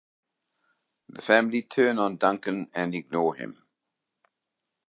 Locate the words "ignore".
2.95-3.35